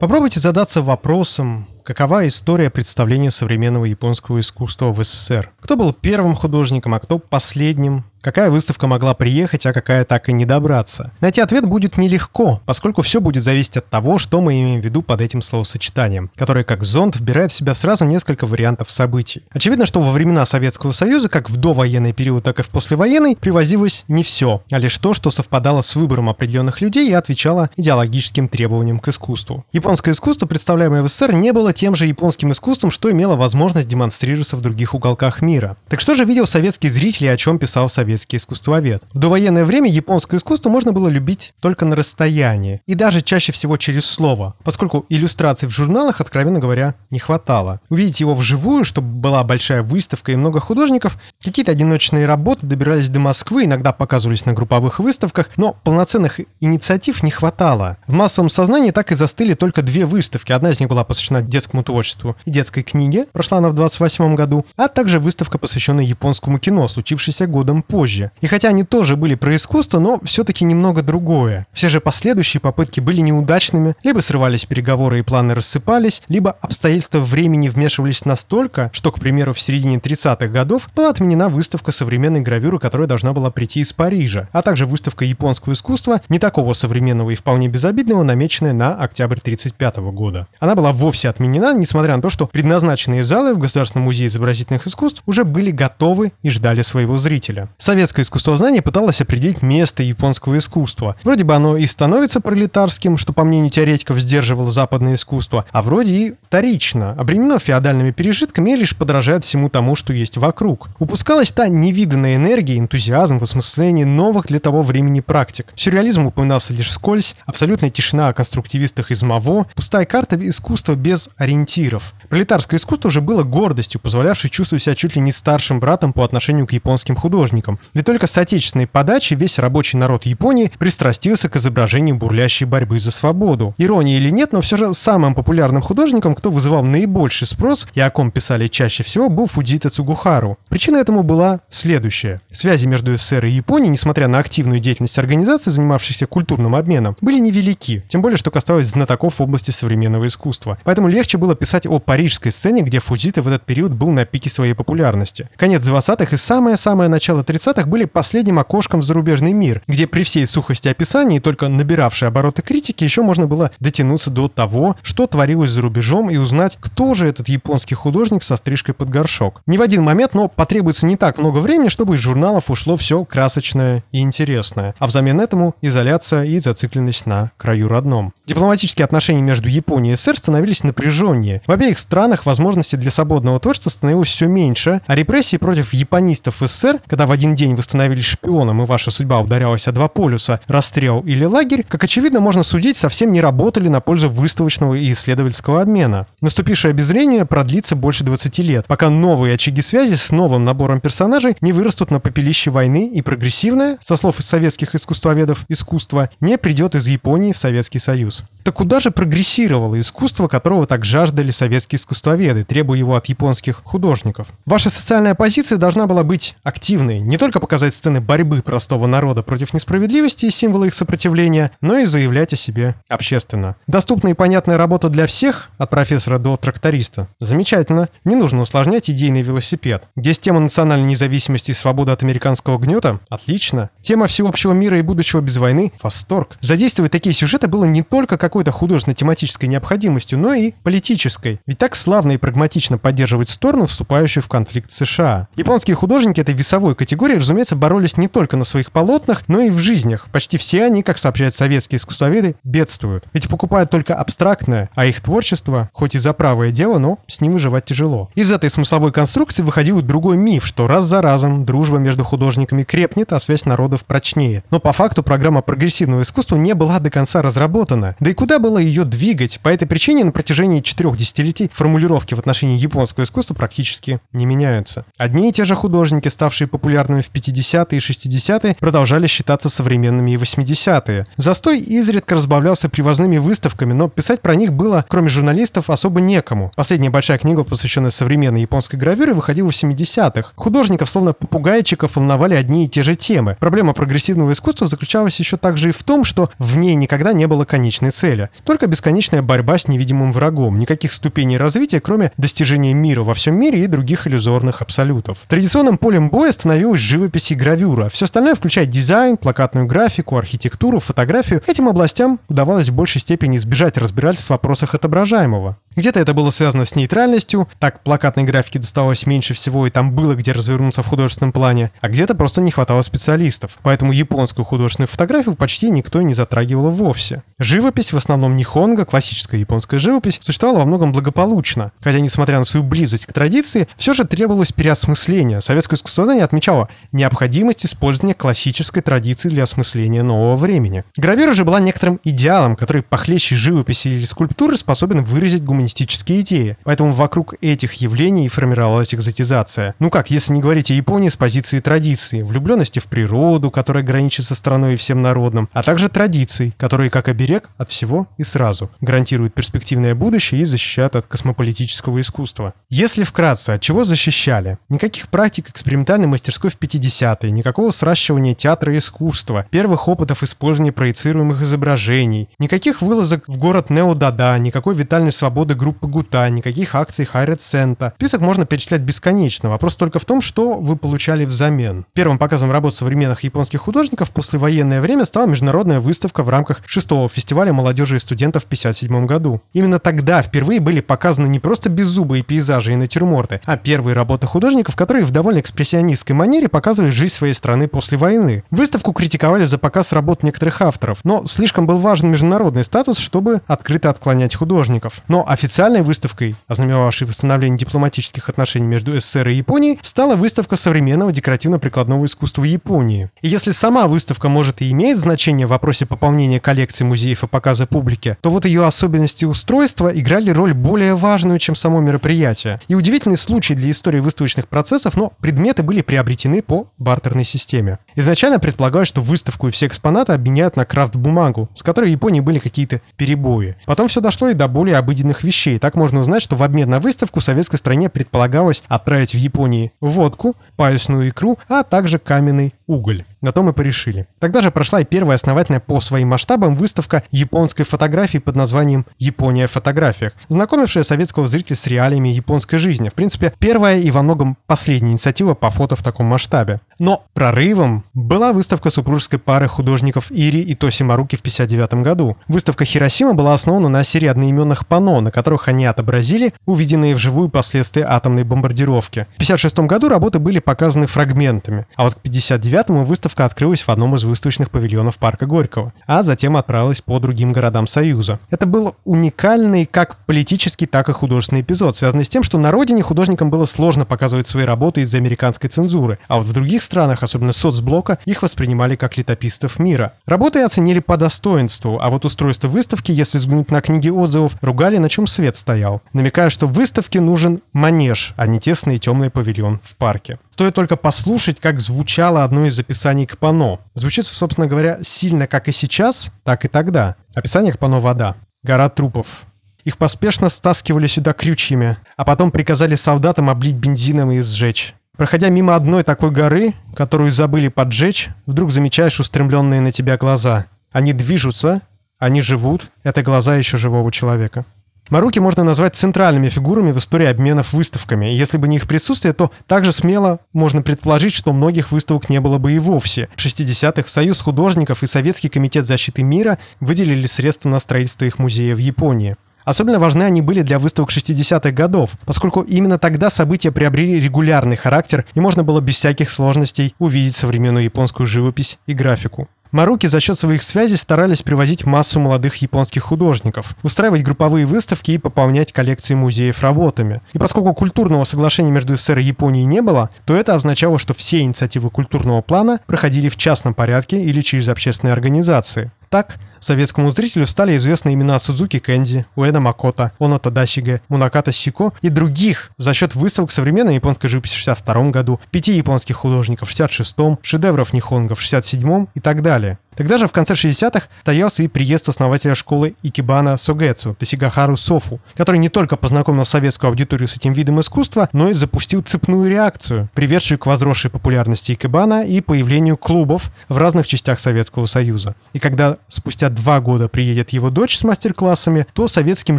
Попробуйте 0.00 0.38
задаться 0.38 0.80
вопросом, 0.80 1.66
какова 1.82 2.24
история 2.28 2.70
представления 2.70 3.32
современного 3.32 3.84
японского 3.84 4.38
искусства 4.38 4.92
в 4.92 5.02
СССР. 5.02 5.50
Кто 5.58 5.74
был 5.74 5.92
первым 5.92 6.36
художником, 6.36 6.94
а 6.94 7.00
кто 7.00 7.18
последним? 7.18 8.04
Какая 8.20 8.50
выставка 8.50 8.88
могла 8.88 9.14
приехать, 9.14 9.64
а 9.64 9.72
какая 9.72 10.04
так 10.04 10.28
и 10.28 10.32
не 10.32 10.44
добраться? 10.44 11.12
Найти 11.20 11.40
ответ 11.40 11.64
будет 11.64 11.96
нелегко, 11.96 12.60
поскольку 12.66 13.02
все 13.02 13.20
будет 13.20 13.44
зависеть 13.44 13.76
от 13.76 13.88
того, 13.88 14.18
что 14.18 14.40
мы 14.40 14.60
имеем 14.60 14.80
в 14.80 14.84
виду 14.84 15.02
под 15.02 15.20
этим 15.20 15.40
словосочетанием, 15.40 16.30
которое 16.34 16.64
как 16.64 16.82
зонд 16.82 17.14
вбирает 17.14 17.52
в 17.52 17.54
себя 17.54 17.74
сразу 17.74 18.04
несколько 18.04 18.44
вариантов 18.46 18.90
событий. 18.90 19.42
Очевидно, 19.50 19.86
что 19.86 20.00
во 20.00 20.10
времена 20.10 20.44
Советского 20.46 20.90
Союза, 20.90 21.28
как 21.28 21.48
в 21.48 21.56
довоенный 21.56 22.12
период, 22.12 22.42
так 22.42 22.58
и 22.58 22.62
в 22.62 22.70
послевоенный, 22.70 23.36
привозилось 23.36 24.04
не 24.08 24.24
все, 24.24 24.62
а 24.70 24.78
лишь 24.78 24.98
то, 24.98 25.14
что 25.14 25.30
совпадало 25.30 25.82
с 25.82 25.94
выбором 25.94 26.28
определенных 26.28 26.80
людей 26.80 27.08
и 27.08 27.12
отвечало 27.12 27.70
идеологическим 27.76 28.48
требованиям 28.48 28.98
к 28.98 29.06
искусству. 29.08 29.64
Японское 29.72 30.10
искусство, 30.10 30.46
представляемое 30.46 31.02
в 31.02 31.08
СССР, 31.08 31.34
не 31.34 31.52
было 31.52 31.72
тем 31.72 31.94
же 31.94 32.06
японским 32.06 32.50
искусством, 32.50 32.90
что 32.90 33.12
имело 33.12 33.36
возможность 33.36 33.86
демонстрироваться 33.86 34.56
в 34.56 34.60
других 34.60 34.94
уголках 34.94 35.40
мира. 35.40 35.76
Так 35.88 36.00
что 36.00 36.16
же 36.16 36.24
видел 36.24 36.46
советский 36.46 36.90
зритель 36.90 37.26
и 37.26 37.28
о 37.28 37.36
чем 37.36 37.60
писал 37.60 37.88
советский 37.88 38.07
искусствовед? 38.16 39.02
В 39.12 39.18
довоенное 39.18 39.64
время 39.64 39.90
японское 39.90 40.36
искусство 40.36 40.70
можно 40.70 40.92
было 40.92 41.08
любить 41.08 41.54
только 41.60 41.84
на 41.84 41.96
расстоянии, 41.96 42.82
и 42.86 42.94
даже 42.94 43.22
чаще 43.22 43.52
всего 43.52 43.76
через 43.76 44.06
слово, 44.06 44.54
поскольку 44.64 45.06
иллюстраций 45.08 45.68
в 45.68 45.72
журналах, 45.72 46.20
откровенно 46.20 46.58
говоря, 46.58 46.94
не 47.10 47.18
хватало. 47.18 47.80
Увидеть 47.88 48.20
его 48.20 48.34
вживую, 48.34 48.84
чтобы 48.84 49.08
была 49.08 49.42
большая 49.44 49.82
выставка 49.82 50.32
и 50.32 50.36
много 50.36 50.60
художников, 50.60 51.18
какие-то 51.42 51.72
одиночные 51.72 52.26
работы 52.26 52.66
добирались 52.66 53.08
до 53.08 53.20
Москвы, 53.20 53.64
иногда 53.64 53.92
показывались 53.92 54.46
на 54.46 54.52
групповых 54.52 54.98
выставках, 54.98 55.50
но 55.56 55.76
полноценных 55.84 56.40
инициатив 56.60 57.22
не 57.22 57.30
хватало. 57.30 57.98
В 58.06 58.12
массовом 58.12 58.48
сознании 58.48 58.90
так 58.90 59.12
и 59.12 59.14
застыли 59.14 59.54
только 59.54 59.82
две 59.82 60.06
выставки. 60.06 60.52
Одна 60.52 60.70
из 60.70 60.80
них 60.80 60.88
была 60.88 61.04
посвящена 61.04 61.42
детскому 61.42 61.82
творчеству 61.82 62.36
и 62.44 62.50
детской 62.50 62.82
книге, 62.82 63.26
прошла 63.32 63.58
она 63.58 63.68
в 63.68 63.74
28 63.74 64.34
году, 64.34 64.64
а 64.76 64.88
также 64.88 65.18
выставка, 65.18 65.58
посвященная 65.58 66.04
японскому 66.04 66.58
кино, 66.58 66.86
случившейся 66.88 67.46
годом 67.46 67.82
позже. 67.82 67.97
И 68.40 68.46
хотя 68.46 68.68
они 68.68 68.84
тоже 68.84 69.16
были 69.16 69.34
про 69.34 69.56
искусство, 69.56 69.98
но 69.98 70.20
все-таки 70.22 70.64
немного 70.64 71.02
другое. 71.02 71.66
Все 71.72 71.88
же 71.88 72.00
последующие 72.00 72.60
попытки 72.60 73.00
были 73.00 73.20
неудачными, 73.20 73.96
либо 74.02 74.20
срывались 74.20 74.64
переговоры 74.64 75.20
и 75.20 75.22
планы 75.22 75.54
рассыпались, 75.54 76.22
либо 76.28 76.52
обстоятельства 76.60 77.18
времени 77.18 77.68
вмешивались 77.68 78.24
настолько, 78.24 78.90
что, 78.92 79.12
к 79.12 79.20
примеру, 79.20 79.52
в 79.52 79.60
середине 79.60 79.96
30-х 79.96 80.46
годов 80.48 80.88
была 80.94 81.10
отменена 81.10 81.48
выставка 81.48 81.92
современной 81.92 82.40
гравюры, 82.40 82.78
которая 82.78 83.08
должна 83.08 83.32
была 83.32 83.50
прийти 83.50 83.80
из 83.80 83.92
Парижа, 83.92 84.48
а 84.52 84.62
также 84.62 84.86
выставка 84.86 85.24
японского 85.24 85.72
искусства, 85.72 86.20
не 86.28 86.38
такого 86.38 86.72
современного 86.72 87.30
и 87.30 87.34
вполне 87.34 87.68
безобидного, 87.68 88.22
намеченная 88.22 88.72
на 88.72 88.94
октябрь 88.94 89.38
35 89.40 89.96
года. 89.96 90.46
Она 90.60 90.74
была 90.74 90.92
вовсе 90.92 91.28
отменена, 91.28 91.72
несмотря 91.72 92.16
на 92.16 92.22
то, 92.22 92.30
что 92.30 92.46
предназначенные 92.46 93.24
залы 93.24 93.54
в 93.54 93.58
Государственном 93.58 94.04
музее 94.04 94.28
изобразительных 94.28 94.86
искусств 94.86 95.22
уже 95.26 95.44
были 95.44 95.70
готовы 95.70 96.32
и 96.42 96.50
ждали 96.50 96.82
своего 96.82 97.16
зрителя. 97.16 97.68
Советское 97.88 98.20
искусствознание 98.20 98.82
пыталось 98.82 99.22
определить 99.22 99.62
место 99.62 100.02
японского 100.02 100.58
искусства. 100.58 101.16
Вроде 101.24 101.44
бы 101.44 101.54
оно 101.54 101.78
и 101.78 101.86
становится 101.86 102.42
пролетарским, 102.42 103.16
что, 103.16 103.32
по 103.32 103.44
мнению 103.44 103.70
теоретиков, 103.70 104.18
сдерживало 104.18 104.70
западное 104.70 105.14
искусство, 105.14 105.64
а 105.72 105.80
вроде 105.80 106.12
и 106.12 106.34
вторично, 106.42 107.12
обременено 107.12 107.58
феодальными 107.58 108.10
пережитками 108.10 108.72
и 108.72 108.76
лишь 108.76 108.94
подражает 108.94 109.44
всему 109.44 109.70
тому, 109.70 109.94
что 109.94 110.12
есть 110.12 110.36
вокруг. 110.36 110.90
Упускалась 110.98 111.50
та 111.50 111.68
невиданная 111.68 112.36
энергия, 112.36 112.76
энтузиазм 112.76 113.38
в 113.38 113.44
осмыслении 113.44 114.04
новых 114.04 114.48
для 114.48 114.60
того 114.60 114.82
времени 114.82 115.20
практик. 115.20 115.72
Сюрреализм 115.74 116.26
упоминался 116.26 116.74
лишь 116.74 116.92
скользь, 116.92 117.36
абсолютная 117.46 117.88
тишина 117.88 118.28
о 118.28 118.34
конструктивистах 118.34 119.10
из 119.10 119.22
МАВО, 119.22 119.66
пустая 119.74 120.04
карта 120.04 120.36
искусства 120.46 120.94
без 120.94 121.30
ориентиров. 121.38 122.12
Пролетарское 122.28 122.76
искусство 122.76 123.08
уже 123.08 123.22
было 123.22 123.44
гордостью, 123.44 123.98
позволявшей 123.98 124.50
чувствовать 124.50 124.82
себя 124.82 124.94
чуть 124.94 125.16
ли 125.16 125.22
не 125.22 125.32
старшим 125.32 125.80
братом 125.80 126.12
по 126.12 126.22
отношению 126.22 126.66
к 126.66 126.72
японским 126.74 127.16
художникам. 127.16 127.77
Ведь 127.94 128.06
только 128.06 128.26
с 128.26 128.36
отечественной 128.38 128.86
подачи 128.86 129.34
весь 129.34 129.58
рабочий 129.58 129.98
народ 129.98 130.26
Японии 130.26 130.72
пристрастился 130.78 131.48
к 131.48 131.56
изображению 131.56 132.16
бурлящей 132.16 132.66
борьбы 132.66 132.98
за 133.00 133.10
свободу. 133.10 133.74
Ирония 133.78 134.16
или 134.16 134.30
нет, 134.30 134.52
но 134.52 134.60
все 134.60 134.76
же 134.76 134.94
самым 134.94 135.34
популярным 135.34 135.82
художником, 135.82 136.34
кто 136.34 136.50
вызывал 136.50 136.82
наибольший 136.82 137.46
спрос 137.46 137.86
и 137.94 138.00
о 138.00 138.10
ком 138.10 138.30
писали 138.30 138.68
чаще 138.68 139.02
всего, 139.02 139.28
был 139.28 139.46
Фудзита 139.46 139.90
Цугухару. 139.90 140.58
Причина 140.68 140.96
этому 140.96 141.22
была 141.22 141.60
следующая. 141.70 142.40
Связи 142.50 142.86
между 142.86 143.16
СССР 143.16 143.46
и 143.46 143.50
Японией, 143.50 143.90
несмотря 143.90 144.28
на 144.28 144.38
активную 144.38 144.80
деятельность 144.80 145.18
организаций, 145.18 145.72
занимавшихся 145.72 146.26
культурным 146.26 146.74
обменом, 146.74 147.16
были 147.20 147.38
невелики, 147.38 148.04
тем 148.08 148.22
более, 148.22 148.36
что 148.36 148.50
касалось 148.50 148.88
знатоков 148.88 149.38
в 149.38 149.42
области 149.42 149.70
современного 149.70 150.26
искусства. 150.26 150.78
Поэтому 150.84 151.08
легче 151.08 151.38
было 151.38 151.54
писать 151.54 151.86
о 151.86 151.98
парижской 151.98 152.52
сцене, 152.52 152.82
где 152.82 153.00
Фудзита 153.00 153.42
в 153.42 153.48
этот 153.48 153.64
период 153.64 153.92
был 153.92 154.10
на 154.10 154.24
пике 154.24 154.50
своей 154.50 154.74
популярности. 154.74 155.48
Конец 155.56 155.86
20-х 155.86 156.34
и 156.34 156.38
самое-самое 156.38 157.08
начало 157.08 157.42
30-х 157.42 157.67
были 157.88 158.04
последним 158.04 158.58
окошком 158.58 159.00
в 159.00 159.04
зарубежный 159.04 159.52
мир, 159.52 159.82
где 159.86 160.06
при 160.06 160.22
всей 160.22 160.46
сухости 160.46 160.88
описаний 160.88 161.40
только 161.40 161.68
набиравшей 161.68 162.28
обороты 162.28 162.62
критики 162.62 163.04
еще 163.04 163.22
можно 163.22 163.46
было 163.46 163.70
дотянуться 163.80 164.30
до 164.30 164.48
того, 164.48 164.96
что 165.02 165.26
творилось 165.26 165.70
за 165.70 165.82
рубежом 165.82 166.30
и 166.30 166.36
узнать, 166.36 166.76
кто 166.80 167.14
же 167.14 167.28
этот 167.28 167.48
японский 167.48 167.94
художник 167.94 168.42
со 168.42 168.56
стрижкой 168.56 168.94
под 168.94 169.08
горшок. 169.08 169.62
Не 169.66 169.78
в 169.78 169.82
один 169.82 170.02
момент, 170.02 170.34
но 170.34 170.48
потребуется 170.48 171.06
не 171.06 171.16
так 171.16 171.38
много 171.38 171.58
времени, 171.58 171.88
чтобы 171.88 172.16
из 172.16 172.20
журналов 172.20 172.70
ушло 172.70 172.96
все 172.96 173.24
красочное 173.24 174.04
и 174.12 174.20
интересное, 174.20 174.94
а 174.98 175.06
взамен 175.06 175.40
этому 175.40 175.74
изоляция 175.82 176.44
и 176.44 176.58
зацикленность 176.58 177.26
на 177.26 177.50
краю 177.56 177.88
родном. 177.88 178.32
Дипломатические 178.46 179.04
отношения 179.04 179.42
между 179.42 179.68
Японией 179.68 180.14
и 180.14 180.16
СССР 180.16 180.38
становились 180.38 180.84
напряженнее. 180.84 181.62
В 181.66 181.72
обеих 181.72 181.98
странах 181.98 182.46
возможности 182.46 182.96
для 182.96 183.10
свободного 183.10 183.60
творчества 183.60 183.90
становилось 183.90 184.28
все 184.28 184.46
меньше, 184.46 185.00
а 185.06 185.14
репрессии 185.14 185.56
против 185.56 185.92
японистов 185.92 186.56
СССР, 186.60 187.00
когда 187.06 187.26
в 187.26 187.32
один 187.32 187.54
день 187.58 187.74
вы 187.74 187.82
становились 187.82 188.24
шпионом 188.24 188.82
и 188.82 188.86
ваша 188.86 189.10
судьба 189.10 189.40
ударялась 189.40 189.88
о 189.88 189.92
два 189.92 190.08
полюса, 190.08 190.60
расстрел 190.68 191.20
или 191.20 191.44
лагерь, 191.44 191.84
как 191.86 192.04
очевидно 192.04 192.40
можно 192.40 192.62
судить, 192.62 192.96
совсем 192.96 193.32
не 193.32 193.40
работали 193.40 193.88
на 193.88 194.00
пользу 194.00 194.30
выставочного 194.30 194.94
и 194.94 195.12
исследовательского 195.12 195.82
обмена. 195.82 196.26
Наступившее 196.40 196.90
обеззрение 196.90 197.44
продлится 197.44 197.96
больше 197.96 198.24
20 198.24 198.58
лет, 198.60 198.86
пока 198.86 199.10
новые 199.10 199.54
очаги 199.54 199.82
связи 199.82 200.14
с 200.14 200.30
новым 200.30 200.64
набором 200.64 201.00
персонажей 201.00 201.56
не 201.60 201.72
вырастут 201.72 202.10
на 202.10 202.20
попелище 202.20 202.70
войны 202.70 203.10
и 203.12 203.20
прогрессивное, 203.22 203.98
со 204.00 204.16
слов 204.16 204.36
советских 204.38 204.94
искусствоведов, 204.94 205.64
искусство 205.68 206.30
не 206.40 206.56
придет 206.58 206.94
из 206.94 207.08
Японии 207.08 207.52
в 207.52 207.58
Советский 207.58 207.98
Союз. 207.98 208.44
Так 208.62 208.74
куда 208.74 209.00
же 209.00 209.10
прогрессировало 209.10 209.98
искусство, 209.98 210.46
которого 210.46 210.86
так 210.86 211.02
жаждали 211.02 211.50
советские 211.50 211.96
искусствоведы, 211.96 212.64
требуя 212.64 212.98
его 212.98 213.16
от 213.16 213.26
японских 213.26 213.80
художников? 213.82 214.48
Ваша 214.66 214.90
социальная 214.90 215.34
позиция 215.34 215.78
должна 215.78 216.06
была 216.06 216.22
быть 216.22 216.54
активной, 216.62 217.20
не 217.20 217.38
только 217.38 217.47
показать 217.58 217.94
сцены 217.94 218.20
борьбы 218.20 218.60
простого 218.60 219.06
народа 219.06 219.42
против 219.42 219.72
несправедливости 219.72 220.46
и 220.46 220.50
символы 220.50 220.88
их 220.88 220.94
сопротивления, 220.94 221.70
но 221.80 221.98
и 221.98 222.04
заявлять 222.04 222.52
о 222.52 222.56
себе 222.56 222.94
общественно. 223.08 223.76
Доступная 223.86 224.32
и 224.32 224.36
понятная 224.36 224.76
работа 224.76 225.08
для 225.08 225.26
всех, 225.26 225.70
от 225.78 225.88
профессора 225.88 226.38
до 226.38 226.58
тракториста. 226.58 227.28
Замечательно. 227.40 228.10
Не 228.24 228.36
нужно 228.36 228.60
усложнять 228.60 229.08
идейный 229.08 229.40
велосипед. 229.40 230.08
Где 230.14 230.34
тема 230.34 230.60
национальной 230.60 231.08
независимости 231.08 231.70
и 231.70 231.74
свободы 231.74 232.12
от 232.12 232.22
американского 232.22 232.76
гнета? 232.76 233.20
Отлично. 233.30 233.88
Тема 234.02 234.26
всеобщего 234.26 234.72
мира 234.72 234.98
и 234.98 235.02
будущего 235.02 235.40
без 235.40 235.56
войны? 235.56 235.92
Восторг. 236.02 236.58
Задействовать 236.60 237.12
такие 237.12 237.32
сюжеты 237.32 237.66
было 237.66 237.86
не 237.86 238.02
только 238.02 238.36
какой 238.36 238.58
какой-то 238.58 238.72
художественно-тематической 238.72 239.68
необходимостью, 239.68 240.36
но 240.36 240.52
и 240.52 240.72
политической. 240.82 241.60
Ведь 241.68 241.78
так 241.78 241.94
славно 241.94 242.32
и 242.32 242.38
прагматично 242.38 242.98
поддерживать 242.98 243.48
сторону, 243.48 243.86
вступающую 243.86 244.42
в 244.42 244.48
конфликт 244.48 244.90
США. 244.90 245.46
Японские 245.54 245.94
художники 245.94 246.40
этой 246.40 246.54
весовой 246.54 246.96
категории, 246.96 247.27
разумеется, 247.36 247.76
боролись 247.76 248.16
не 248.16 248.28
только 248.28 248.56
на 248.56 248.64
своих 248.64 248.92
полотнах, 248.92 249.42
но 249.48 249.60
и 249.60 249.70
в 249.70 249.78
жизнях. 249.78 250.26
Почти 250.32 250.58
все 250.58 250.84
они, 250.84 251.02
как 251.02 251.18
сообщают 251.18 251.54
советские 251.54 251.98
искусствоведы, 251.98 252.56
бедствуют. 252.64 253.24
Ведь 253.32 253.48
покупают 253.48 253.90
только 253.90 254.14
абстрактное, 254.14 254.90
а 254.94 255.06
их 255.06 255.20
творчество, 255.20 255.90
хоть 255.92 256.14
и 256.14 256.18
за 256.18 256.32
правое 256.32 256.70
дело, 256.70 256.98
но 256.98 257.18
с 257.26 257.40
ним 257.40 257.54
выживать 257.54 257.84
тяжело. 257.84 258.30
Из 258.34 258.50
этой 258.50 258.70
смысловой 258.70 259.12
конструкции 259.12 259.62
выходил 259.62 260.00
другой 260.02 260.36
миф, 260.36 260.64
что 260.66 260.86
раз 260.86 261.04
за 261.04 261.22
разом 261.22 261.64
дружба 261.64 261.98
между 261.98 262.24
художниками 262.24 262.84
крепнет, 262.84 263.32
а 263.32 263.40
связь 263.40 263.64
народов 263.64 264.04
прочнеет. 264.04 264.64
Но 264.70 264.80
по 264.80 264.92
факту 264.92 265.22
программа 265.22 265.62
прогрессивного 265.62 266.22
искусства 266.22 266.56
не 266.56 266.74
была 266.74 266.98
до 266.98 267.10
конца 267.10 267.42
разработана. 267.42 268.16
Да 268.20 268.30
и 268.30 268.34
куда 268.34 268.58
было 268.58 268.78
ее 268.78 269.04
двигать? 269.04 269.60
По 269.60 269.68
этой 269.68 269.86
причине 269.86 270.24
на 270.24 270.32
протяжении 270.32 270.80
четырех 270.80 271.16
десятилетий 271.16 271.70
формулировки 271.72 272.34
в 272.34 272.38
отношении 272.38 272.78
японского 272.78 273.24
искусства 273.24 273.54
практически 273.54 274.20
не 274.32 274.46
меняются. 274.46 275.04
Одни 275.16 275.48
и 275.48 275.52
те 275.52 275.64
же 275.64 275.74
художники, 275.74 276.28
ставшие 276.28 276.68
популярными 276.68 277.17
в 277.22 277.30
50-е 277.30 277.98
и 277.98 278.00
60-е, 278.00 278.76
продолжали 278.78 279.26
считаться 279.26 279.68
современными 279.68 280.32
и 280.32 280.36
80-е. 280.36 281.26
Застой 281.36 281.80
изредка 281.80 282.34
разбавлялся 282.34 282.88
привозными 282.88 283.38
выставками, 283.38 283.92
но 283.92 284.08
писать 284.08 284.42
про 284.42 284.54
них 284.54 284.72
было, 284.72 285.04
кроме 285.08 285.28
журналистов, 285.28 285.90
особо 285.90 286.20
некому. 286.20 286.72
Последняя 286.76 287.10
большая 287.10 287.38
книга, 287.38 287.64
посвященная 287.64 288.10
современной 288.10 288.62
японской 288.62 288.96
гравюре, 288.96 289.32
выходила 289.32 289.70
в 289.70 289.74
70-х. 289.74 290.52
Художников, 290.54 291.10
словно 291.10 291.32
попугайчиков, 291.32 292.16
волновали 292.16 292.54
одни 292.54 292.84
и 292.84 292.88
те 292.88 293.02
же 293.02 293.16
темы. 293.16 293.56
Проблема 293.60 293.92
прогрессивного 293.92 294.52
искусства 294.52 294.86
заключалась 294.86 295.38
еще 295.38 295.56
также 295.56 295.90
и 295.90 295.92
в 295.92 296.02
том, 296.02 296.24
что 296.24 296.50
в 296.58 296.76
ней 296.76 296.94
никогда 296.94 297.32
не 297.32 297.46
было 297.46 297.64
конечной 297.64 298.10
цели. 298.10 298.50
Только 298.64 298.86
бесконечная 298.86 299.42
борьба 299.42 299.78
с 299.78 299.88
невидимым 299.88 300.32
врагом. 300.32 300.78
Никаких 300.78 301.12
ступеней 301.12 301.58
развития, 301.58 302.00
кроме 302.00 302.32
достижения 302.36 302.94
мира 302.94 303.22
во 303.22 303.34
всем 303.34 303.54
мире 303.54 303.84
и 303.84 303.86
других 303.86 304.26
иллюзорных 304.26 304.82
абсолютов. 304.82 305.44
Традиционным 305.48 305.98
полем 305.98 306.28
боя 306.28 306.52
становилась 306.52 307.00
живопись 307.08 307.50
и 307.50 307.54
гравюра. 307.54 308.08
Все 308.08 308.26
остальное, 308.26 308.54
включая 308.54 308.86
дизайн, 308.86 309.36
плакатную 309.36 309.86
графику, 309.86 310.36
архитектуру, 310.36 311.00
фотографию, 311.00 311.62
этим 311.66 311.88
областям 311.88 312.38
удавалось 312.48 312.90
в 312.90 312.94
большей 312.94 313.20
степени 313.20 313.56
избежать 313.56 313.96
разбирательств 313.96 314.48
в 314.48 314.50
вопросах 314.50 314.94
отображаемого. 314.94 315.78
Где-то 315.98 316.20
это 316.20 316.32
было 316.32 316.50
связано 316.50 316.84
с 316.84 316.94
нейтральностью, 316.94 317.68
так 317.80 318.04
плакатной 318.04 318.44
графики 318.44 318.78
доставалось 318.78 319.26
меньше 319.26 319.52
всего, 319.52 319.84
и 319.84 319.90
там 319.90 320.12
было 320.12 320.36
где 320.36 320.52
развернуться 320.52 321.02
в 321.02 321.08
художественном 321.08 321.50
плане, 321.50 321.90
а 322.00 322.08
где-то 322.08 322.36
просто 322.36 322.60
не 322.60 322.70
хватало 322.70 323.02
специалистов. 323.02 323.78
Поэтому 323.82 324.12
японскую 324.12 324.64
художественную 324.64 325.08
фотографию 325.08 325.56
почти 325.56 325.90
никто 325.90 326.22
не 326.22 326.34
затрагивал 326.34 326.90
вовсе. 326.90 327.42
Живопись, 327.58 328.12
в 328.12 328.16
основном 328.16 328.54
нихонга, 328.56 329.06
классическая 329.06 329.58
японская 329.58 329.98
живопись, 329.98 330.38
существовала 330.40 330.78
во 330.78 330.84
многом 330.84 331.10
благополучно, 331.10 331.90
хотя, 332.00 332.20
несмотря 332.20 332.58
на 332.58 332.64
свою 332.64 332.86
близость 332.86 333.26
к 333.26 333.32
традиции, 333.32 333.88
все 333.96 334.12
же 334.12 334.24
требовалось 334.24 334.70
переосмысления. 334.70 335.58
Советское 335.58 335.96
искусствоведение 335.96 336.44
отмечало 336.44 336.88
необходимость 337.10 337.84
использования 337.84 338.34
классической 338.34 339.02
традиции 339.02 339.48
для 339.48 339.64
осмысления 339.64 340.22
нового 340.22 340.54
времени. 340.54 341.02
Гравюра 341.16 341.54
же 341.54 341.64
была 341.64 341.80
некоторым 341.80 342.20
идеалом, 342.22 342.76
который 342.76 343.02
похлеще 343.02 343.56
живописи 343.56 344.06
или 344.06 344.24
скульптуры 344.24 344.76
способен 344.76 345.24
выразить 345.24 345.64
гуманитарную 345.64 345.87
гуманистические 345.88 346.40
идеи. 346.42 346.76
Поэтому 346.84 347.12
вокруг 347.12 347.54
этих 347.60 347.94
явлений 347.94 348.48
формировалась 348.48 349.14
экзотизация. 349.14 349.94
Ну 349.98 350.10
как, 350.10 350.30
если 350.30 350.52
не 350.52 350.60
говорить 350.60 350.90
о 350.90 350.94
Японии 350.94 351.28
с 351.28 351.36
позиции 351.36 351.80
традиции, 351.80 352.42
влюбленности 352.42 352.98
в 352.98 353.06
природу, 353.06 353.70
которая 353.70 354.04
граничит 354.04 354.44
со 354.44 354.54
страной 354.54 354.94
и 354.94 354.96
всем 354.96 355.22
народным, 355.22 355.68
а 355.72 355.82
также 355.82 356.08
традиций, 356.08 356.74
которые 356.76 357.10
как 357.10 357.28
оберег 357.28 357.70
от 357.78 357.90
всего 357.90 358.26
и 358.36 358.42
сразу, 358.42 358.90
гарантируют 359.00 359.54
перспективное 359.54 360.14
будущее 360.14 360.60
и 360.60 360.64
защищают 360.64 361.16
от 361.16 361.26
космополитического 361.26 362.20
искусства. 362.20 362.74
Если 362.90 363.24
вкратце, 363.24 363.70
от 363.70 363.80
чего 363.80 364.04
защищали? 364.04 364.78
Никаких 364.88 365.28
практик 365.28 365.70
экспериментальной 365.70 366.26
мастерской 366.26 366.70
в 366.70 366.78
50-е, 366.78 367.50
никакого 367.50 367.90
сращивания 367.90 368.54
театра 368.54 368.94
и 368.94 368.98
искусства, 368.98 369.66
первых 369.70 370.08
опытов 370.08 370.42
использования 370.42 370.92
проецируемых 370.92 371.62
изображений, 371.62 372.48
никаких 372.58 373.00
вылазок 373.00 373.44
в 373.46 373.56
город 373.56 373.90
Нео-Дада, 373.90 374.58
никакой 374.58 374.94
витальной 374.94 375.32
свободы 375.32 375.74
группы 375.78 376.06
Гута, 376.06 376.48
никаких 376.50 376.94
акций 376.94 377.24
Хайред 377.24 377.62
Сента. 377.62 378.12
Список 378.16 378.42
можно 378.42 378.66
перечислять 378.66 379.00
бесконечно. 379.00 379.70
Вопрос 379.70 379.96
только 379.96 380.18
в 380.18 380.26
том, 380.26 380.42
что 380.42 380.74
вы 380.74 380.96
получали 380.96 381.46
взамен. 381.46 382.04
Первым 382.12 382.36
показом 382.36 382.70
работ 382.70 382.94
современных 382.94 383.44
японских 383.44 383.80
художников 383.80 384.28
в 384.28 384.32
послевоенное 384.32 385.00
время 385.00 385.24
стала 385.24 385.46
международная 385.46 386.00
выставка 386.00 386.42
в 386.42 386.50
рамках 386.50 386.82
шестого 386.84 387.28
фестиваля 387.28 387.72
молодежи 387.72 388.16
и 388.16 388.18
студентов 388.18 388.64
в 388.64 388.66
1957 388.66 389.26
году. 389.26 389.62
Именно 389.72 389.98
тогда 389.98 390.42
впервые 390.42 390.80
были 390.80 391.00
показаны 391.00 391.46
не 391.46 391.60
просто 391.60 391.88
беззубые 391.88 392.42
пейзажи 392.42 392.92
и 392.92 392.96
натюрморты, 392.96 393.60
а 393.64 393.76
первые 393.76 394.14
работы 394.14 394.46
художников, 394.46 394.96
которые 394.96 395.24
в 395.24 395.30
довольно 395.30 395.60
экспрессионистской 395.60 396.34
манере 396.34 396.68
показывали 396.68 397.10
жизнь 397.10 397.34
своей 397.34 397.54
страны 397.54 397.88
после 397.88 398.18
войны. 398.18 398.64
Выставку 398.70 399.12
критиковали 399.12 399.64
за 399.64 399.78
показ 399.78 400.12
работ 400.12 400.42
некоторых 400.42 400.82
авторов, 400.82 401.20
но 401.24 401.46
слишком 401.46 401.86
был 401.86 401.98
важен 401.98 402.30
международный 402.30 402.84
статус, 402.84 403.18
чтобы 403.18 403.62
открыто 403.66 404.10
отклонять 404.10 404.54
художников. 404.54 405.22
Но 405.28 405.44
Официальной 405.68 406.00
выставкой, 406.00 406.56
ознаменовавшей 406.66 407.26
восстановление 407.26 407.76
дипломатических 407.76 408.48
отношений 408.48 408.86
между 408.86 409.20
СССР 409.20 409.48
и 409.48 409.56
Японией, 409.56 409.98
стала 410.00 410.34
выставка 410.34 410.76
современного 410.76 411.30
декоративно-прикладного 411.30 412.24
искусства 412.24 412.64
Японии. 412.64 413.28
И 413.42 413.48
если 413.48 413.72
сама 413.72 414.06
выставка 414.06 414.48
может 414.48 414.80
и 414.80 414.90
имеет 414.92 415.18
значение 415.18 415.66
в 415.66 415.70
вопросе 415.70 416.06
пополнения 416.06 416.58
коллекции 416.58 417.04
музеев 417.04 417.44
и 417.44 417.46
показа 417.46 417.86
публике, 417.86 418.38
то 418.40 418.48
вот 418.48 418.64
ее 418.64 418.86
особенности 418.86 419.44
устройства 419.44 420.08
играли 420.08 420.48
роль 420.48 420.72
более 420.72 421.14
важную, 421.14 421.58
чем 421.58 421.74
само 421.74 422.00
мероприятие. 422.00 422.80
И 422.88 422.94
удивительный 422.94 423.36
случай 423.36 423.74
для 423.74 423.90
истории 423.90 424.20
выставочных 424.20 424.68
процессов, 424.68 425.18
но 425.18 425.34
предметы 425.38 425.82
были 425.82 426.00
приобретены 426.00 426.62
по 426.62 426.90
бартерной 426.96 427.44
системе. 427.44 427.98
Изначально 428.16 428.58
предполагалось, 428.58 429.08
что 429.08 429.20
выставку 429.20 429.68
и 429.68 429.70
все 429.70 429.86
экспонаты 429.86 430.32
обменяют 430.32 430.76
на 430.76 430.86
крафт-бумагу, 430.86 431.68
с 431.74 431.82
которой 431.82 432.06
в 432.06 432.12
Японии 432.12 432.40
были 432.40 432.58
какие-то 432.58 433.02
перебои. 433.18 433.76
Потом 433.84 434.08
все 434.08 434.22
дошло 434.22 434.48
и 434.48 434.54
до 434.54 434.66
более 434.66 434.96
обыденных 434.96 435.44
вещей. 435.48 435.78
Так 435.78 435.94
можно 435.94 436.20
узнать, 436.20 436.42
что 436.42 436.56
в 436.56 436.62
обмен 436.62 436.90
на 436.90 437.00
выставку 437.00 437.40
советской 437.40 437.76
стране 437.76 438.10
предполагалось 438.10 438.82
отправить 438.86 439.32
в 439.32 439.38
Японии 439.38 439.92
водку, 440.00 440.54
паюсную 440.76 441.30
икру, 441.30 441.58
а 441.68 441.82
также 441.82 442.18
каменный 442.18 442.74
уголь. 442.86 443.24
На 443.40 443.52
то 443.52 443.62
мы 443.62 443.72
порешили. 443.72 444.26
Тогда 444.40 444.60
же 444.62 444.70
прошла 444.72 445.00
и 445.00 445.04
первая 445.04 445.36
основательная 445.36 445.80
по 445.80 446.00
своим 446.00 446.28
масштабам 446.28 446.74
выставка 446.74 447.22
японской 447.30 447.84
фотографии 447.84 448.38
под 448.38 448.56
названием 448.56 449.06
«Япония 449.18 449.68
в 449.68 449.72
фотографиях», 449.72 450.32
знакомившая 450.48 451.04
советского 451.04 451.46
зрителя 451.46 451.76
с 451.76 451.86
реалиями 451.86 452.28
японской 452.30 452.78
жизни. 452.78 453.08
В 453.08 453.14
принципе, 453.14 453.52
первая 453.58 454.00
и 454.00 454.10
во 454.10 454.22
многом 454.22 454.56
последняя 454.66 455.12
инициатива 455.12 455.54
по 455.54 455.70
фото 455.70 455.94
в 455.94 456.02
таком 456.02 456.26
масштабе. 456.26 456.80
Но 456.98 457.24
прорывом 457.32 458.04
была 458.12 458.52
выставка 458.52 458.90
супружеской 458.90 459.38
пары 459.38 459.68
художников 459.68 460.32
Ири 460.32 460.60
и 460.60 460.74
Тоси 460.74 461.04
Маруки 461.04 461.36
в 461.36 461.40
1959 461.40 462.04
году. 462.04 462.36
Выставка 462.48 462.84
Хиросима 462.84 463.34
была 463.34 463.54
основана 463.54 463.88
на 463.88 464.02
серии 464.02 464.26
одноименных 464.26 464.86
панно, 464.86 465.20
на 465.20 465.30
которых 465.30 465.68
они 465.68 465.86
отобразили 465.86 466.54
увиденные 466.66 467.14
вживую 467.14 467.50
последствия 467.50 468.04
атомной 468.04 468.42
бомбардировки. 468.42 469.26
В 469.38 469.42
1956 469.42 469.78
году 469.80 470.08
работы 470.08 470.40
были 470.40 470.58
показаны 470.58 471.06
фрагментами, 471.06 471.86
а 471.94 472.04
вот 472.04 472.14
к 472.14 472.18
1959 472.18 473.06
выставка 473.06 473.27
открылась 473.44 473.82
в 473.82 473.88
одном 473.88 474.14
из 474.16 474.24
выставочных 474.24 474.70
павильонов 474.70 475.18
парка 475.18 475.46
Горького, 475.46 475.92
а 476.06 476.22
затем 476.22 476.56
отправилась 476.56 477.00
по 477.00 477.18
другим 477.18 477.52
городам 477.52 477.86
Союза. 477.86 478.38
Это 478.50 478.66
был 478.66 478.96
уникальный 479.04 479.86
как 479.86 480.18
политический, 480.26 480.86
так 480.86 481.08
и 481.08 481.12
художественный 481.12 481.62
эпизод, 481.62 481.96
связанный 481.96 482.24
с 482.24 482.28
тем, 482.28 482.42
что 482.42 482.58
на 482.58 482.70
родине 482.70 483.02
художникам 483.02 483.50
было 483.50 483.64
сложно 483.64 484.04
показывать 484.04 484.46
свои 484.46 484.64
работы 484.64 485.02
из-за 485.02 485.18
американской 485.18 485.70
цензуры, 485.70 486.18
а 486.28 486.38
вот 486.38 486.46
в 486.46 486.52
других 486.52 486.82
странах, 486.82 487.22
особенно 487.22 487.52
соцблока, 487.52 488.18
их 488.24 488.42
воспринимали 488.42 488.96
как 488.96 489.16
летописцев 489.16 489.78
мира. 489.78 490.14
Работы 490.26 490.62
оценили 490.62 491.00
по 491.00 491.16
достоинству, 491.16 491.98
а 492.00 492.10
вот 492.10 492.24
устройство 492.24 492.68
выставки, 492.68 493.12
если 493.12 493.38
взглянуть 493.38 493.70
на 493.70 493.80
книги 493.80 494.08
отзывов, 494.08 494.52
ругали 494.60 494.98
на 494.98 495.08
чем 495.08 495.26
свет 495.26 495.56
стоял, 495.56 496.02
намекая, 496.12 496.50
что 496.50 496.66
выставке 496.66 497.20
нужен 497.20 497.62
манеж, 497.72 498.34
а 498.36 498.46
не 498.46 498.60
тесный 498.60 498.98
темный 498.98 499.30
павильон 499.30 499.80
в 499.82 499.96
парке. 499.96 500.38
Стоит 500.58 500.74
только 500.74 500.96
послушать, 500.96 501.60
как 501.60 501.78
звучало 501.78 502.42
одно 502.42 502.66
из 502.66 502.76
описаний 502.76 503.26
к 503.26 503.38
пано. 503.38 503.78
Звучит, 503.94 504.24
собственно 504.24 504.66
говоря, 504.66 504.98
сильно 505.04 505.46
как 505.46 505.68
и 505.68 505.72
сейчас, 505.72 506.32
так 506.42 506.64
и 506.64 506.68
тогда. 506.68 507.14
Описание 507.32 507.72
к 507.72 507.78
пано 507.78 508.00
«Вода». 508.00 508.34
Гора 508.64 508.88
трупов. 508.88 509.46
Их 509.84 509.96
поспешно 509.98 510.48
стаскивали 510.48 511.06
сюда 511.06 511.32
крючьями, 511.32 511.98
а 512.16 512.24
потом 512.24 512.50
приказали 512.50 512.96
солдатам 512.96 513.50
облить 513.50 513.76
бензином 513.76 514.32
и 514.32 514.40
сжечь. 514.40 514.96
Проходя 515.16 515.48
мимо 515.48 515.76
одной 515.76 516.02
такой 516.02 516.32
горы, 516.32 516.74
которую 516.92 517.30
забыли 517.30 517.68
поджечь, 517.68 518.28
вдруг 518.44 518.72
замечаешь 518.72 519.20
устремленные 519.20 519.80
на 519.80 519.92
тебя 519.92 520.16
глаза. 520.16 520.66
Они 520.90 521.12
движутся, 521.12 521.82
они 522.18 522.42
живут, 522.42 522.90
это 523.04 523.22
глаза 523.22 523.54
еще 523.54 523.76
живого 523.76 524.10
человека. 524.10 524.64
Маруки 525.10 525.38
можно 525.38 525.64
назвать 525.64 525.96
центральными 525.96 526.48
фигурами 526.48 526.92
в 526.92 526.98
истории 526.98 527.26
обменов 527.26 527.72
выставками. 527.72 528.26
Если 528.26 528.58
бы 528.58 528.68
не 528.68 528.76
их 528.76 528.86
присутствие, 528.86 529.32
то 529.32 529.50
также 529.66 529.92
смело 529.92 530.40
можно 530.52 530.82
предположить, 530.82 531.32
что 531.32 531.52
многих 531.52 531.92
выставок 531.92 532.28
не 532.28 532.40
было 532.40 532.58
бы 532.58 532.74
и 532.74 532.78
вовсе. 532.78 533.28
В 533.34 533.44
60-х 533.44 534.08
Союз 534.08 534.40
художников 534.42 535.02
и 535.02 535.06
Советский 535.06 535.48
комитет 535.48 535.86
защиты 535.86 536.22
мира 536.22 536.58
выделили 536.80 537.26
средства 537.26 537.70
на 537.70 537.78
строительство 537.78 538.26
их 538.26 538.38
музея 538.38 538.74
в 538.74 538.78
Японии. 538.78 539.36
Особенно 539.64 539.98
важны 539.98 540.22
они 540.22 540.40
были 540.40 540.62
для 540.62 540.78
выставок 540.78 541.10
60-х 541.10 541.70
годов, 541.72 542.12
поскольку 542.24 542.62
именно 542.62 542.98
тогда 542.98 543.28
события 543.28 543.70
приобрели 543.70 544.18
регулярный 544.18 544.76
характер 544.76 545.26
и 545.34 545.40
можно 545.40 545.62
было 545.62 545.82
без 545.82 545.96
всяких 545.96 546.30
сложностей 546.30 546.94
увидеть 546.98 547.36
современную 547.36 547.84
японскую 547.84 548.26
живопись 548.26 548.78
и 548.86 548.94
графику. 548.94 549.48
Маруки 549.70 550.06
за 550.06 550.20
счет 550.20 550.38
своих 550.38 550.62
связей 550.62 550.96
старались 550.96 551.42
привозить 551.42 551.84
массу 551.84 552.20
молодых 552.20 552.56
японских 552.56 553.02
художников, 553.02 553.76
устраивать 553.82 554.22
групповые 554.22 554.64
выставки 554.64 555.10
и 555.10 555.18
пополнять 555.18 555.72
коллекции 555.72 556.14
музеев 556.14 556.62
работами. 556.62 557.20
И 557.34 557.38
поскольку 557.38 557.74
культурного 557.74 558.24
соглашения 558.24 558.70
между 558.70 558.96
СССР 558.96 559.18
и 559.18 559.24
Японией 559.24 559.66
не 559.66 559.82
было, 559.82 560.10
то 560.24 560.34
это 560.34 560.54
означало, 560.54 560.98
что 560.98 561.12
все 561.12 561.40
инициативы 561.40 561.90
культурного 561.90 562.40
плана 562.40 562.80
проходили 562.86 563.28
в 563.28 563.36
частном 563.36 563.74
порядке 563.74 564.22
или 564.22 564.40
через 564.40 564.68
общественные 564.68 565.12
организации. 565.12 565.92
Так, 566.08 566.38
Советскому 566.60 567.10
зрителю 567.10 567.46
стали 567.46 567.76
известны 567.76 568.14
имена 568.14 568.38
Судзуки 568.38 568.78
Кэнди, 568.78 569.26
Уэда 569.36 569.60
Макота, 569.60 570.12
Оно 570.18 570.38
Тадашиге, 570.38 571.02
Мунаката 571.08 571.52
Сико 571.52 571.92
и 572.02 572.08
других 572.08 572.70
за 572.78 572.94
счет 572.94 573.14
выставок 573.14 573.52
современной 573.52 573.94
японской 573.94 574.28
живописи 574.28 574.54
в 574.54 574.58
62 574.58 575.10
году, 575.10 575.40
пяти 575.50 575.72
японских 575.76 576.16
художников 576.16 576.68
в 576.68 576.72
66-м, 576.72 577.38
шедевров 577.42 577.92
Нихонга 577.92 578.34
в 578.34 578.40
67-м 578.40 579.08
и 579.14 579.20
так 579.20 579.42
далее. 579.42 579.78
Тогда 579.98 580.16
же 580.16 580.28
в 580.28 580.32
конце 580.32 580.54
60-х 580.54 581.08
стоялся 581.22 581.64
и 581.64 581.66
приезд 581.66 582.08
основателя 582.08 582.54
школы 582.54 582.94
Икебана 583.02 583.56
Согэцу, 583.56 584.14
Тосигахару 584.14 584.76
Софу, 584.76 585.20
который 585.36 585.58
не 585.58 585.68
только 585.68 585.96
познакомил 585.96 586.44
советскую 586.44 586.90
аудиторию 586.90 587.26
с 587.26 587.36
этим 587.36 587.52
видом 587.52 587.80
искусства, 587.80 588.28
но 588.32 588.48
и 588.48 588.52
запустил 588.52 589.02
цепную 589.02 589.50
реакцию, 589.50 590.08
приведшую 590.14 590.60
к 590.60 590.66
возросшей 590.66 591.10
популярности 591.10 591.72
Икебана 591.72 592.24
и 592.24 592.40
появлению 592.40 592.96
клубов 592.96 593.50
в 593.68 593.76
разных 593.76 594.06
частях 594.06 594.38
Советского 594.38 594.86
Союза. 594.86 595.34
И 595.52 595.58
когда 595.58 595.96
спустя 596.06 596.48
два 596.48 596.80
года 596.80 597.08
приедет 597.08 597.50
его 597.50 597.68
дочь 597.68 597.98
с 597.98 598.04
мастер-классами, 598.04 598.86
то 598.92 599.08
советским 599.08 599.58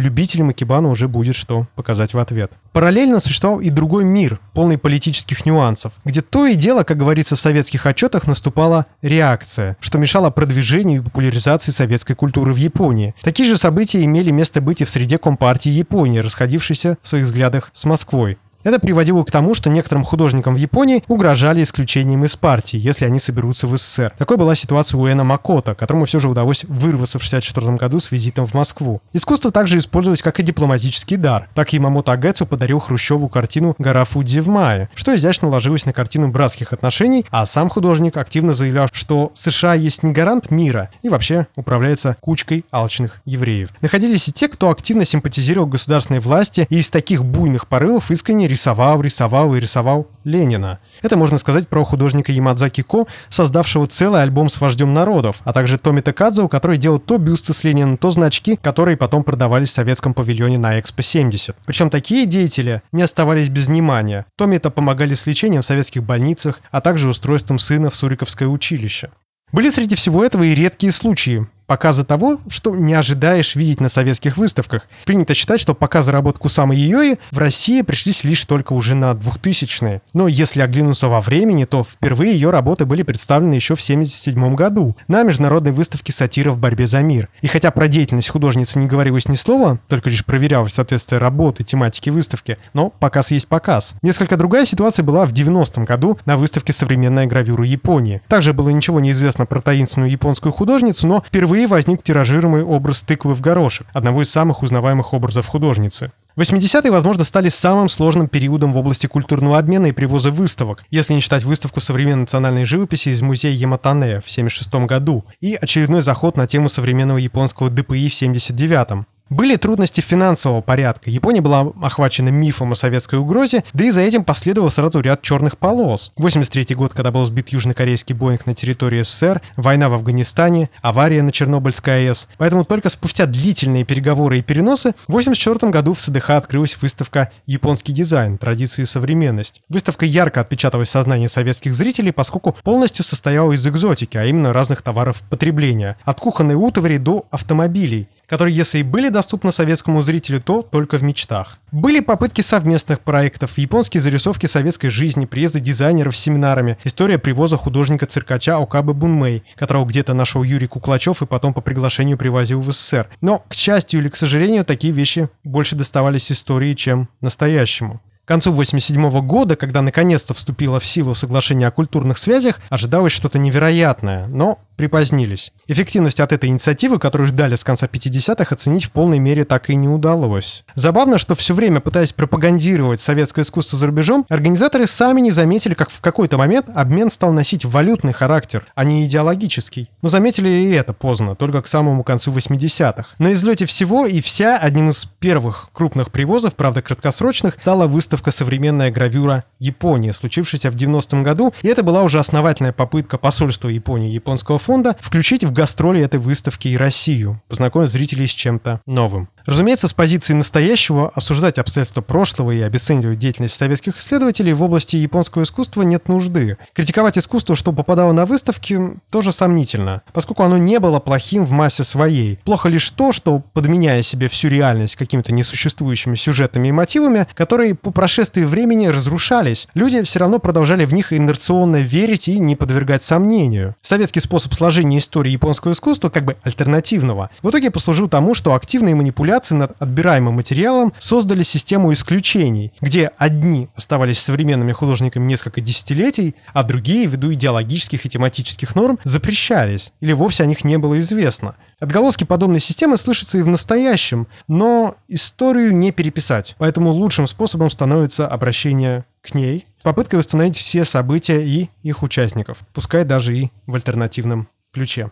любителям 0.00 0.52
Икебана 0.52 0.88
уже 0.88 1.06
будет 1.06 1.36
что 1.36 1.66
показать 1.74 2.14
в 2.14 2.18
ответ. 2.18 2.50
Параллельно 2.72 3.20
существовал 3.20 3.60
и 3.60 3.68
другой 3.68 4.04
мир, 4.04 4.40
полный 4.54 4.78
политических 4.78 5.44
нюансов, 5.44 5.92
где 6.06 6.22
то 6.22 6.46
и 6.46 6.54
дело, 6.54 6.82
как 6.82 6.96
говорится 6.96 7.36
в 7.36 7.40
советских 7.40 7.84
отчетах, 7.84 8.26
наступала 8.26 8.86
реакция, 9.02 9.76
что 9.80 9.98
мешало 9.98 10.29
продвижению 10.30 11.00
и 11.00 11.04
популяризации 11.04 11.72
советской 11.72 12.14
культуры 12.14 12.52
в 12.52 12.56
Японии. 12.56 13.14
Такие 13.22 13.48
же 13.48 13.56
события 13.56 14.02
имели 14.04 14.30
место 14.30 14.60
быть 14.60 14.80
и 14.80 14.84
в 14.84 14.90
среде 14.90 15.18
Компартии 15.18 15.70
Японии, 15.70 16.18
расходившейся 16.18 16.98
в 17.02 17.08
своих 17.08 17.24
взглядах 17.24 17.70
с 17.72 17.84
Москвой. 17.84 18.38
Это 18.62 18.78
приводило 18.78 19.24
к 19.24 19.30
тому, 19.30 19.54
что 19.54 19.70
некоторым 19.70 20.04
художникам 20.04 20.54
в 20.54 20.58
Японии 20.58 21.02
угрожали 21.08 21.62
исключением 21.62 22.26
из 22.26 22.36
партии, 22.36 22.78
если 22.78 23.06
они 23.06 23.18
соберутся 23.18 23.66
в 23.66 23.76
СССР. 23.76 24.12
Такой 24.18 24.36
была 24.36 24.54
ситуация 24.54 24.98
у 24.98 25.06
Эна 25.06 25.24
Макота, 25.24 25.74
которому 25.74 26.04
все 26.04 26.20
же 26.20 26.28
удалось 26.28 26.64
вырваться 26.64 27.18
в 27.18 27.26
1964 27.26 27.76
году 27.76 28.00
с 28.00 28.10
визитом 28.10 28.44
в 28.44 28.52
Москву. 28.52 29.00
Искусство 29.14 29.50
также 29.50 29.78
использовалось 29.78 30.20
как 30.20 30.40
и 30.40 30.42
дипломатический 30.42 31.16
дар. 31.16 31.48
Так 31.54 31.72
Ямамото 31.72 32.12
Агэцу 32.12 32.44
подарил 32.44 32.80
Хрущеву 32.80 33.30
картину 33.30 33.74
«Гора 33.78 34.04
Фудзи 34.04 34.40
в 34.40 34.48
мае», 34.48 34.90
что 34.94 35.16
изящно 35.16 35.48
ложилось 35.48 35.86
на 35.86 35.94
картину 35.94 36.28
братских 36.28 36.74
отношений, 36.74 37.24
а 37.30 37.46
сам 37.46 37.70
художник 37.70 38.18
активно 38.18 38.52
заявлял, 38.52 38.88
что 38.92 39.30
США 39.32 39.72
есть 39.72 40.02
не 40.02 40.12
гарант 40.12 40.50
мира 40.50 40.90
и 41.00 41.08
вообще 41.08 41.46
управляется 41.56 42.18
кучкой 42.20 42.66
алчных 42.70 43.22
евреев. 43.24 43.70
Находились 43.80 44.28
и 44.28 44.32
те, 44.32 44.48
кто 44.48 44.68
активно 44.68 45.06
симпатизировал 45.06 45.66
государственной 45.66 46.20
власти 46.20 46.66
и 46.68 46.78
из 46.78 46.90
таких 46.90 47.24
буйных 47.24 47.66
порывов 47.66 48.10
искренне 48.10 48.49
рисовал, 48.50 49.00
рисовал 49.00 49.54
и 49.54 49.60
рисовал 49.60 50.08
Ленина. 50.24 50.78
Это 51.02 51.16
можно 51.16 51.38
сказать 51.38 51.68
про 51.68 51.84
художника 51.84 52.32
Ямадзаки 52.32 52.82
Ко, 52.82 53.06
создавшего 53.30 53.86
целый 53.86 54.22
альбом 54.22 54.48
с 54.48 54.60
вождем 54.60 54.92
народов, 54.92 55.40
а 55.44 55.52
также 55.52 55.78
Томита 55.78 56.12
Кадзо, 56.12 56.48
который 56.48 56.76
делал 56.76 56.98
то 56.98 57.16
бюсты 57.16 57.52
с 57.52 57.64
Лениным, 57.64 57.96
то 57.96 58.10
значки, 58.10 58.56
которые 58.56 58.96
потом 58.96 59.24
продавались 59.24 59.70
в 59.70 59.74
советском 59.74 60.12
павильоне 60.12 60.58
на 60.58 60.78
Экспо 60.78 61.02
70. 61.02 61.56
Причем 61.64 61.88
такие 61.88 62.26
деятели 62.26 62.82
не 62.92 63.02
оставались 63.02 63.48
без 63.48 63.68
внимания. 63.68 64.26
Томита 64.36 64.70
помогали 64.70 65.14
с 65.14 65.26
лечением 65.26 65.62
в 65.62 65.66
советских 65.66 66.02
больницах, 66.02 66.60
а 66.70 66.80
также 66.80 67.08
устройством 67.08 67.58
сына 67.58 67.88
в 67.88 67.94
Суриковское 67.94 68.48
училище. 68.48 69.10
Были 69.52 69.70
среди 69.70 69.96
всего 69.96 70.24
этого 70.24 70.44
и 70.44 70.54
редкие 70.54 70.92
случаи 70.92 71.46
показа 71.70 72.04
того, 72.04 72.40
что 72.48 72.74
не 72.74 72.94
ожидаешь 72.94 73.54
видеть 73.54 73.80
на 73.80 73.88
советских 73.88 74.36
выставках. 74.36 74.88
Принято 75.04 75.34
считать, 75.34 75.60
что 75.60 75.72
показы 75.72 76.10
работ 76.10 76.36
Кусама 76.36 76.74
Йои 76.74 77.18
в 77.30 77.38
России 77.38 77.82
пришлись 77.82 78.24
лишь 78.24 78.44
только 78.44 78.72
уже 78.72 78.96
на 78.96 79.12
2000-е. 79.12 80.02
Но 80.12 80.26
если 80.26 80.62
оглянуться 80.62 81.06
во 81.06 81.20
времени, 81.20 81.66
то 81.66 81.84
впервые 81.84 82.32
ее 82.32 82.50
работы 82.50 82.86
были 82.86 83.04
представлены 83.04 83.54
еще 83.54 83.76
в 83.76 83.82
1977 83.84 84.56
году 84.56 84.96
на 85.06 85.22
международной 85.22 85.70
выставке 85.70 86.12
сатира 86.12 86.50
в 86.50 86.58
борьбе 86.58 86.88
за 86.88 87.02
мир. 87.02 87.28
И 87.40 87.46
хотя 87.46 87.70
про 87.70 87.86
деятельность 87.86 88.30
художницы 88.30 88.80
не 88.80 88.88
говорилось 88.88 89.28
ни 89.28 89.36
слова, 89.36 89.78
только 89.86 90.10
лишь 90.10 90.24
проверялось 90.24 90.72
соответствие 90.72 91.20
работы, 91.20 91.62
тематики 91.62 92.10
выставки, 92.10 92.58
но 92.74 92.90
показ 92.90 93.30
есть 93.30 93.46
показ. 93.46 93.94
Несколько 94.02 94.36
другая 94.36 94.64
ситуация 94.64 95.04
была 95.04 95.24
в 95.24 95.32
90-м 95.32 95.84
году 95.84 96.18
на 96.26 96.36
выставке 96.36 96.72
«Современная 96.72 97.26
гравюра 97.26 97.64
Японии». 97.64 98.22
Также 98.26 98.54
было 98.54 98.70
ничего 98.70 98.98
не 98.98 99.12
известно 99.12 99.46
про 99.46 99.60
таинственную 99.60 100.10
японскую 100.10 100.50
художницу, 100.50 101.06
но 101.06 101.22
впервые 101.24 101.59
впервые 101.60 101.66
возник 101.66 102.02
тиражируемый 102.02 102.64
образ 102.64 103.02
тыквы 103.02 103.34
в 103.34 103.42
горошек, 103.42 103.86
одного 103.92 104.22
из 104.22 104.30
самых 104.30 104.62
узнаваемых 104.62 105.12
образов 105.12 105.46
художницы. 105.46 106.10
80-е, 106.36 106.90
возможно, 106.90 107.24
стали 107.24 107.50
самым 107.50 107.90
сложным 107.90 108.28
периодом 108.28 108.72
в 108.72 108.78
области 108.78 109.06
культурного 109.06 109.58
обмена 109.58 109.86
и 109.86 109.92
привоза 109.92 110.30
выставок, 110.30 110.84
если 110.90 111.12
не 111.12 111.20
считать 111.20 111.44
выставку 111.44 111.80
современной 111.80 112.20
национальной 112.20 112.64
живописи 112.64 113.10
из 113.10 113.20
музея 113.20 113.52
Яматане 113.52 114.20
в 114.20 114.30
1976 114.30 114.86
году 114.86 115.24
и 115.42 115.54
очередной 115.54 116.00
заход 116.00 116.38
на 116.38 116.46
тему 116.46 116.70
современного 116.70 117.18
японского 117.18 117.68
ДПИ 117.68 118.08
в 118.08 118.16
1979. 118.16 119.06
Были 119.30 119.54
трудности 119.54 120.00
финансового 120.00 120.60
порядка. 120.60 121.08
Япония 121.08 121.40
была 121.40 121.72
охвачена 121.80 122.30
мифом 122.30 122.72
о 122.72 122.74
советской 122.74 123.20
угрозе, 123.20 123.62
да 123.72 123.84
и 123.84 123.92
за 123.92 124.00
этим 124.00 124.24
последовал 124.24 124.70
сразу 124.70 124.98
ряд 124.98 125.22
черных 125.22 125.56
полос. 125.56 126.12
83 126.16 126.74
год, 126.74 126.94
когда 126.94 127.12
был 127.12 127.24
сбит 127.24 127.50
южнокорейский 127.50 128.12
Боинг 128.12 128.46
на 128.46 128.56
территории 128.56 129.04
СССР, 129.04 129.40
война 129.56 129.88
в 129.88 129.94
Афганистане, 129.94 130.68
авария 130.82 131.22
на 131.22 131.30
Чернобыльской 131.30 132.08
АЭС. 132.08 132.26
Поэтому 132.38 132.64
только 132.64 132.88
спустя 132.88 133.26
длительные 133.26 133.84
переговоры 133.84 134.40
и 134.40 134.42
переносы 134.42 134.94
в 135.06 135.12
84 135.12 135.70
году 135.70 135.92
в 135.92 136.00
СДХ 136.00 136.30
открылась 136.30 136.76
выставка 136.82 137.30
«Японский 137.46 137.92
дизайн. 137.92 138.36
Традиции 138.36 138.82
и 138.82 138.86
современность». 138.86 139.62
Выставка 139.68 140.06
ярко 140.06 140.40
отпечаталась 140.40 140.88
в 140.88 140.90
сознании 140.90 141.28
советских 141.28 141.72
зрителей, 141.74 142.10
поскольку 142.10 142.56
полностью 142.64 143.04
состояла 143.04 143.52
из 143.52 143.64
экзотики, 143.64 144.16
а 144.16 144.24
именно 144.24 144.52
разных 144.52 144.82
товаров 144.82 145.22
потребления. 145.30 145.96
От 146.04 146.18
кухонной 146.18 146.56
утвари 146.56 146.96
до 146.96 147.26
автомобилей 147.30 148.08
которые, 148.30 148.56
если 148.56 148.78
и 148.78 148.82
были 148.84 149.08
доступны 149.08 149.50
советскому 149.50 150.02
зрителю, 150.02 150.40
то 150.40 150.62
только 150.62 150.98
в 150.98 151.02
мечтах. 151.02 151.58
Были 151.72 151.98
попытки 151.98 152.42
совместных 152.42 153.00
проектов, 153.00 153.58
японские 153.58 154.00
зарисовки 154.00 154.46
советской 154.46 154.88
жизни, 154.88 155.26
приезды 155.26 155.58
дизайнеров 155.58 156.16
с 156.16 156.20
семинарами, 156.20 156.78
история 156.84 157.18
привоза 157.18 157.56
художника-циркача 157.56 158.56
Окабы 158.58 158.94
Бунмей, 158.94 159.42
которого 159.56 159.84
где-то 159.84 160.14
нашел 160.14 160.44
Юрий 160.44 160.68
Куклачев 160.68 161.22
и 161.22 161.26
потом 161.26 161.52
по 161.52 161.60
приглашению 161.60 162.16
привозил 162.16 162.60
в 162.60 162.70
СССР. 162.70 163.08
Но, 163.20 163.42
к 163.48 163.54
счастью 163.54 163.98
или 163.98 164.08
к 164.08 164.14
сожалению, 164.14 164.64
такие 164.64 164.92
вещи 164.92 165.28
больше 165.42 165.74
доставались 165.74 166.30
истории, 166.30 166.74
чем 166.74 167.08
настоящему. 167.20 168.00
К 168.24 168.28
концу 168.28 168.50
1987 168.52 169.26
года, 169.26 169.56
когда 169.56 169.82
наконец-то 169.82 170.34
вступило 170.34 170.78
в 170.78 170.86
силу 170.86 171.14
соглашение 171.14 171.66
о 171.66 171.72
культурных 171.72 172.16
связях, 172.16 172.60
ожидалось 172.68 173.12
что-то 173.12 173.40
невероятное, 173.40 174.28
но 174.28 174.60
припозднились. 174.80 175.52
Эффективность 175.66 176.20
от 176.20 176.32
этой 176.32 176.48
инициативы, 176.48 176.98
которую 176.98 177.28
ждали 177.28 177.54
с 177.54 177.64
конца 177.64 177.86
50-х, 177.86 178.54
оценить 178.54 178.86
в 178.86 178.90
полной 178.92 179.18
мере 179.18 179.44
так 179.44 179.68
и 179.68 179.74
не 179.74 179.88
удалось. 179.88 180.64
Забавно, 180.74 181.18
что 181.18 181.34
все 181.34 181.52
время 181.52 181.80
пытаясь 181.80 182.14
пропагандировать 182.14 182.98
советское 182.98 183.42
искусство 183.42 183.76
за 183.76 183.88
рубежом, 183.88 184.24
организаторы 184.30 184.86
сами 184.86 185.20
не 185.20 185.32
заметили, 185.32 185.74
как 185.74 185.90
в 185.90 186.00
какой-то 186.00 186.38
момент 186.38 186.70
обмен 186.74 187.10
стал 187.10 187.34
носить 187.34 187.66
валютный 187.66 188.14
характер, 188.14 188.64
а 188.74 188.84
не 188.84 189.04
идеологический. 189.04 189.90
Но 190.00 190.08
заметили 190.08 190.48
и 190.48 190.70
это 190.70 190.94
поздно, 190.94 191.34
только 191.34 191.60
к 191.60 191.66
самому 191.66 192.02
концу 192.02 192.32
80-х. 192.32 193.10
На 193.18 193.34
излете 193.34 193.66
всего 193.66 194.06
и 194.06 194.22
вся 194.22 194.56
одним 194.56 194.88
из 194.88 195.04
первых 195.04 195.68
крупных 195.74 196.10
привозов, 196.10 196.54
правда 196.54 196.80
краткосрочных, 196.80 197.58
стала 197.60 197.86
выставка 197.86 198.30
«Современная 198.30 198.90
гравюра 198.90 199.44
Япония», 199.58 200.14
случившаяся 200.14 200.70
в 200.70 200.74
90-м 200.74 201.22
году, 201.22 201.52
и 201.60 201.68
это 201.68 201.82
была 201.82 202.02
уже 202.02 202.18
основательная 202.18 202.72
попытка 202.72 203.18
посольства 203.18 203.68
Японии 203.68 204.08
японского 204.08 204.58
фонда 204.58 204.69
фонда 204.70 204.94
включить 205.00 205.42
в 205.42 205.52
гастроли 205.52 206.00
этой 206.00 206.20
выставки 206.20 206.68
и 206.68 206.76
Россию, 206.76 207.42
познакомить 207.48 207.88
зрителей 207.88 208.28
с 208.28 208.30
чем-то 208.30 208.80
новым. 208.86 209.28
Разумеется, 209.46 209.88
с 209.88 209.92
позиции 209.92 210.32
настоящего 210.32 211.10
осуждать 211.12 211.58
обстоятельства 211.58 212.02
прошлого 212.02 212.52
и 212.52 212.60
обесценивать 212.60 213.18
деятельность 213.18 213.56
советских 213.56 213.98
исследователей 213.98 214.52
в 214.52 214.62
области 214.62 214.94
японского 214.94 215.42
искусства 215.42 215.82
нет 215.82 216.08
нужды. 216.08 216.56
Критиковать 216.72 217.18
искусство, 217.18 217.56
что 217.56 217.72
попадало 217.72 218.12
на 218.12 218.26
выставки, 218.26 218.80
тоже 219.10 219.32
сомнительно, 219.32 220.02
поскольку 220.12 220.44
оно 220.44 220.56
не 220.56 220.78
было 220.78 221.00
плохим 221.00 221.44
в 221.44 221.50
массе 221.50 221.82
своей. 221.82 222.38
Плохо 222.44 222.68
лишь 222.68 222.88
то, 222.90 223.10
что, 223.10 223.42
подменяя 223.52 224.02
себе 224.02 224.28
всю 224.28 224.46
реальность 224.46 224.94
какими-то 224.94 225.32
несуществующими 225.32 226.14
сюжетами 226.14 226.68
и 226.68 226.72
мотивами, 226.72 227.26
которые 227.34 227.74
по 227.74 227.90
прошествии 227.90 228.44
времени 228.44 228.86
разрушались, 228.86 229.66
люди 229.74 230.00
все 230.02 230.20
равно 230.20 230.38
продолжали 230.38 230.84
в 230.84 230.94
них 230.94 231.12
инерционно 231.12 231.80
верить 231.80 232.28
и 232.28 232.38
не 232.38 232.54
подвергать 232.54 233.02
сомнению. 233.02 233.74
Советский 233.80 234.20
способ 234.20 234.54
сложения 234.60 234.98
истории 234.98 235.30
японского 235.30 235.72
искусства, 235.72 236.10
как 236.10 236.26
бы 236.26 236.36
альтернативного, 236.42 237.30
в 237.42 237.48
итоге 237.48 237.70
послужил 237.70 238.10
тому, 238.10 238.34
что 238.34 238.54
активные 238.54 238.94
манипуляции 238.94 239.54
над 239.54 239.72
отбираемым 239.80 240.34
материалом 240.34 240.92
создали 240.98 241.42
систему 241.44 241.94
исключений, 241.94 242.70
где 242.82 243.10
одни 243.16 243.70
оставались 243.74 244.18
современными 244.18 244.72
художниками 244.72 245.24
несколько 245.24 245.62
десятилетий, 245.62 246.34
а 246.52 246.62
другие, 246.62 247.06
ввиду 247.06 247.32
идеологических 247.32 248.04
и 248.04 248.10
тематических 248.10 248.74
норм, 248.74 248.98
запрещались, 249.02 249.94
или 250.02 250.12
вовсе 250.12 250.42
о 250.42 250.46
них 250.46 250.62
не 250.62 250.76
было 250.76 250.98
известно. 250.98 251.54
Отголоски 251.80 252.24
подобной 252.24 252.60
системы 252.60 252.98
слышатся 252.98 253.38
и 253.38 253.42
в 253.42 253.48
настоящем, 253.48 254.26
но 254.46 254.96
историю 255.08 255.74
не 255.74 255.90
переписать. 255.90 256.54
Поэтому 256.58 256.90
лучшим 256.90 257.26
способом 257.26 257.70
становится 257.70 258.28
обращение 258.28 259.06
к 259.22 259.34
ней, 259.34 259.64
попытка 259.82 260.16
восстановить 260.16 260.56
все 260.56 260.84
события 260.84 261.44
и 261.44 261.70
их 261.82 262.02
участников, 262.02 262.58
пускай 262.72 263.04
даже 263.04 263.36
и 263.36 263.50
в 263.66 263.74
альтернативном 263.74 264.48
ключе. 264.72 265.10